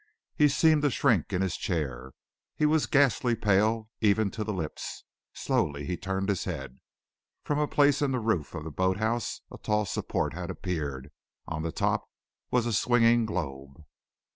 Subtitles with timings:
[0.35, 2.13] He seemed to shrink in his chair.
[2.55, 5.03] He was ghastly pale even to the lips.
[5.33, 6.79] Slowly he turned his head.
[7.43, 11.11] From a place in the roof of the boat house a tall support had appeared.
[11.47, 12.09] On the top
[12.49, 13.83] was a swinging globe.